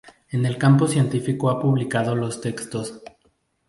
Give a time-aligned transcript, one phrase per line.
[0.31, 3.03] En el campo científico ha publicado los textos